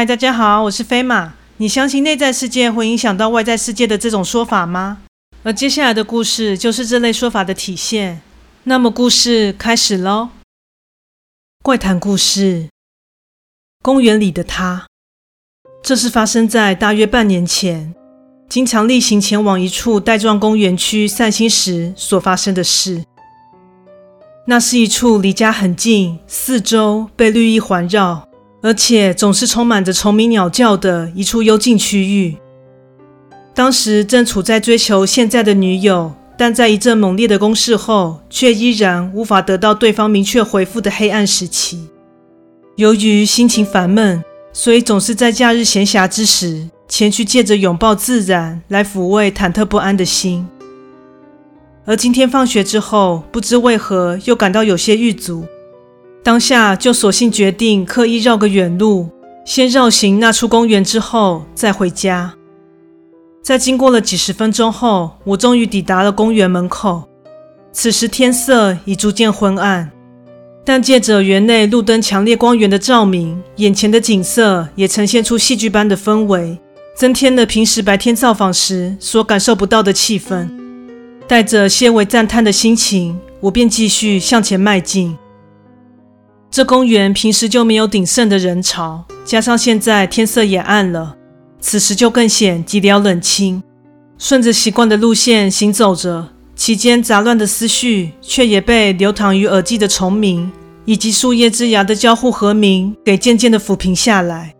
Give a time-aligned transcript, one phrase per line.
[0.00, 1.34] 嗨，大家好，我是飞马。
[1.58, 5.02] 你相信内在世界会影响到外在世界的这种说法吗？
[5.42, 8.22] 而接下来的故事就是这类说法的体现。
[8.64, 10.30] 那么，故事开始喽。
[11.62, 12.70] 怪谈故事：
[13.82, 14.86] 公园里的他。
[15.82, 17.94] 这是发生在大约半年前，
[18.48, 23.04] 经常例行前往一处带状公园区散心时所发生的事。
[24.46, 28.29] 那是一处离家很近，四周被绿意环绕。
[28.62, 32.36] 而且总是充满着虫鸣鸟叫的一处幽静区域。
[33.54, 41.88] 当时正处在追求现在的女友，但在一阵猛烈的攻势后，却依然无法得到对方明确回复的黑暗时期。
[42.76, 50.46] 由于心情烦闷，所以总是在假日闲暇之时，前去借着拥抱自然来抚慰忐忑不安的心。
[51.84, 55.44] 而今天放学之后，不知为何又感到有些郁卒。
[56.22, 59.08] 当下就索性决定刻意绕个远路，
[59.44, 62.34] 先绕行那处公园，之后再回家。
[63.42, 67.04] 在经过了几十分钟后，我终于抵达了公园门口。
[67.72, 69.90] 此时天色已逐渐昏暗，
[70.62, 76.58] 但借着园内路灯强烈光源的照明，眼前的景色也呈现出戏剧般的氛围，
[76.94, 80.48] 增添了平时白天造访时所感受不到的气氛。
[81.26, 85.16] 带着些微赞叹的心情，我便继续向前迈进。
[86.50, 91.16] 这公园平时就没有鼎盛的人潮，加上现在天色也暗了，
[91.60, 93.62] 此时就更显寂寥冷清。
[94.18, 100.50] 顺着习惯的路线行走着，其间杂乱的思绪却也被流淌于耳际的虫鸣
[100.84, 104.52] 以及树叶枝芽的交互和鸣给渐渐的抚平下来。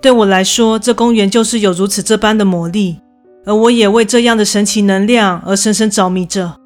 [0.00, 3.00] 对我来说，这公园就是有如此这般的魔力，
[3.44, 6.59] 而我也为这样的神奇能量而深深着迷着。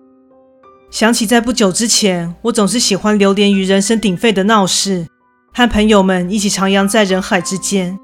[0.95, 5.05] 想起在不久之前，我总是喜欢流连于人声鼎沸的闹市，
[5.53, 7.99] 和朋友们一起徜徉在人海之间。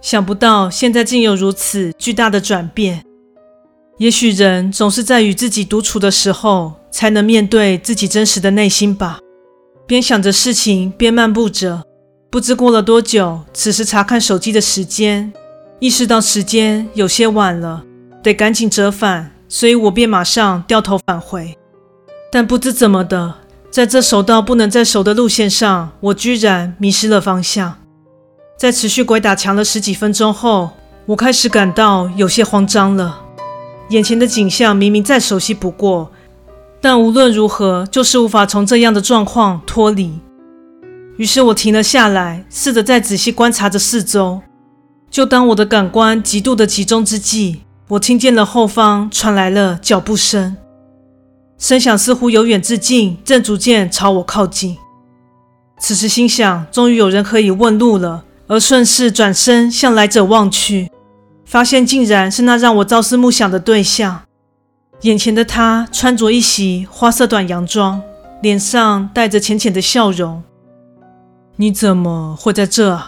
[0.00, 3.04] 想不到现在竟有如此巨大的转变。
[3.98, 9.20] 也许人总是在与自己独处的时候，才能面对自己真实的内心吧。
[9.86, 11.84] 边想着事情，边漫步着，
[12.32, 15.32] 不知过了多久，此时查看手机的时间，
[15.78, 17.84] 意识到时间有些晚了，
[18.24, 21.56] 得赶紧折返，所以我便马上掉头返回。
[22.30, 23.36] 但不知怎么的，
[23.70, 27.76] 在这熟到不能再熟的路线上，我居然迷失了方向。
[28.58, 30.70] 在持续鬼打墙了十几分钟后，
[31.06, 33.20] 我开始感到有些慌张了。
[33.90, 36.10] 眼前的景象明明再熟悉不过，
[36.80, 40.18] 但无论如何，就是无法从这样的状况脱离。
[41.16, 44.42] 于是我停了下来，试着再仔细观察着四周。
[45.10, 50.56] 就当我的感官极度的集中之际，我听见了后方传来了脚步声。
[51.58, 54.76] 声响似乎由远至近，正逐渐朝我靠近。
[55.80, 60.88] 此时心想，终于有人可以问路了，而顺势转身向来者望去，
[61.44, 64.22] 发现竟然是那让我朝思暮想的对象。
[65.02, 68.00] 眼前的他穿着一袭花色短洋装，
[68.40, 70.42] 脸上带着浅浅的笑容。
[71.56, 73.00] 你怎么会在这？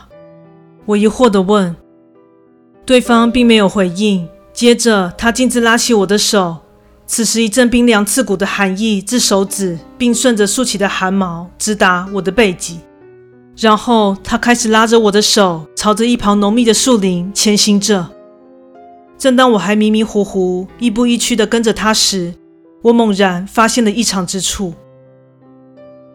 [0.87, 1.77] 我疑惑地问。
[2.85, 6.59] 对方并没有回应，接着他径自拉起我的手。
[7.13, 12.79] 此时，一阵冰凉刺骨的寒意自手指，并顺着竖起的汗毛直达我的背脊。
[13.57, 18.09] 然后，他开始拉着我的手，朝着一旁浓密的树林前行着。
[19.19, 22.33] 正当我还迷迷糊糊、亦步亦趋地跟着他时，
[22.83, 24.73] 我猛然发现了异常之处。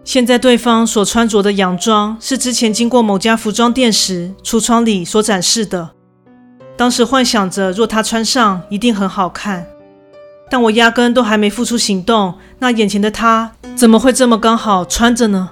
[0.05, 5.89] 现在，对方所穿着的洋装是之前经过某家服装店时橱窗里所展示的。
[6.77, 9.67] 当时幻想着，若他穿上，一定很好看。
[10.49, 15.49] 但我压根都还没付出行动，那眼前的他怎么会这么刚好穿着呢？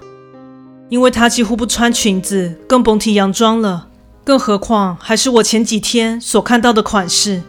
[0.89, 3.87] 因为他几乎不穿裙子，更甭提洋装了，
[4.23, 7.41] 更何况还是我前几天所看到的款式。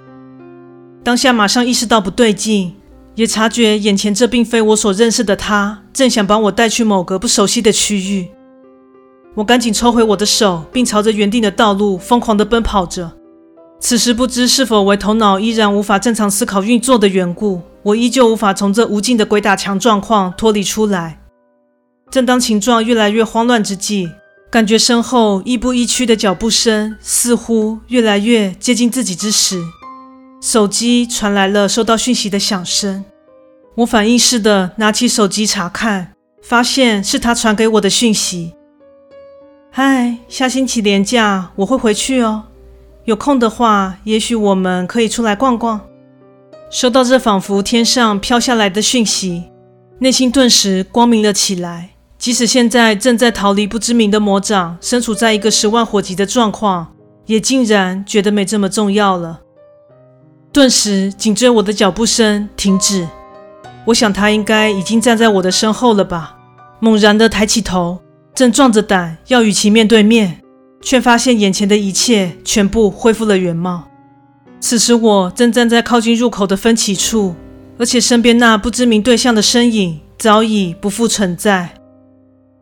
[1.02, 2.74] 当下马上意识到不对劲，
[3.14, 8.30] 也察觉眼前这并非我所认识的他，正想把我带去某个不熟悉的区域。
[9.34, 13.12] 我赶紧抽回我的手，并朝着原定的道路疯狂地奔跑着。
[13.80, 21.20] 此时不知是否为头脑依然无法正常思考运作的缘故，我依旧无法从这无尽的鬼打墙状况脱离出来。
[22.10, 24.08] 正当情状越来越慌乱之际，
[24.50, 29.62] 感觉身后亦步亦趋的脚步声似乎越来越接近自己之时，
[30.40, 33.04] 手机传来了收到讯息的响声。
[33.74, 38.54] 我反应似的拿起手机查看，发现是他传给我的讯息
[39.70, 42.44] ：“嗨，下星期连假我会回去哦。”
[43.04, 45.80] 有空的话，也许我们可以出来逛逛。
[46.70, 49.44] 收到这仿佛天上飘下来的讯息，
[49.98, 51.90] 内心顿时光明了起来。
[52.18, 56.94] 即使现在正在逃离不知名的魔掌，身处在一个十万火急的状况，
[57.26, 59.40] 也竟然觉得没这么重要了。
[60.50, 63.06] 顿时，紧追我的脚步声停止。
[63.86, 66.38] 我想他应该已经站在我的身后了吧。
[66.80, 67.98] 猛然的抬起头，
[68.34, 70.40] 正壮着胆要与其面对面，
[70.84, 73.88] 却发现眼前的一切全部恢复了原貌。
[74.60, 77.34] 此时我正站在靠近入口的分歧处，
[77.78, 81.70] 而且身边那不知名对象的身影早已不复存在。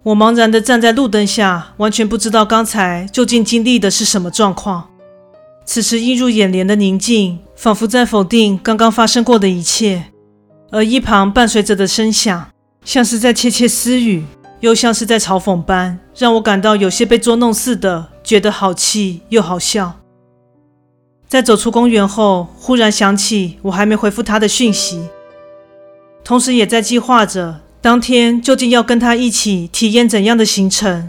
[0.05, 4.89] 我茫然地站在路灯下，完全不知道刚才究竟经历的是什么状况。
[5.65, 10.07] 此时映入眼帘的宁静，仿佛在否定刚刚发生过的一切，
[10.71, 12.49] 而一旁伴随着的声响，
[12.85, 14.25] 像是在窃窃私语，
[14.59, 19.95] 又像是在嘲讽般，让我感到有些被捉弄似的，觉得好气又好笑。
[21.29, 25.09] 在走出公园后，忽然想起我还没回复他的讯息，
[26.23, 31.09] 同时也在计划着当天究竟要跟他一起体验怎样的行程，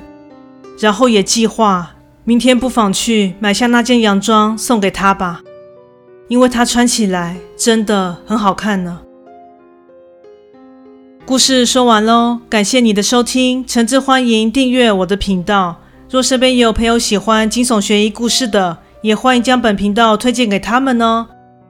[0.79, 5.41] 然后也计划明天不妨去买下那件洋装送给他吧，
[6.29, 9.01] 因为他穿起来真的很好看呢。
[11.25, 15.82] 故事说完喽，感谢你的收听，诚挚欢迎订阅我的频道。
[16.13, 21.25] 若身边也有朋友喜欢惊悚悬疑故事的，也欢迎将本频道推荐给他们哦。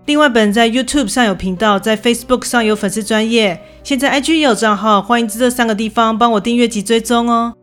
[0.06, 7.54] 另外，本在 YouTube 上有频道，在 Facebook 上有粉丝专业，现在 IG 也有账号，欢迎在这三个地方帮我订阅及追踪哦。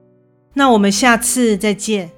[0.54, 2.10] 那我们下次再见。